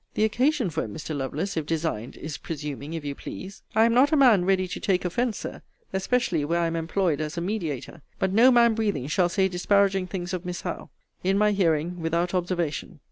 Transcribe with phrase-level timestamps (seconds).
[0.15, 1.15] The occasion for it, Mr.
[1.15, 3.61] Lovelace, if designed, is presuming, if you please.
[3.75, 5.61] I am not a man ready to take offence, Sir
[5.93, 8.01] especially where I am employed as a mediator.
[8.17, 10.89] But no man breathing shall say disparaging things of Miss Howe,
[11.23, 12.99] in my hearing, without observation.